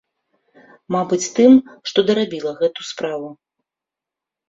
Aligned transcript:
Мабыць, 0.95 1.27
тым, 1.37 1.53
што 1.91 1.99
дарабіла 2.09 2.51
гэту 2.65 2.81
справу. 2.91 3.33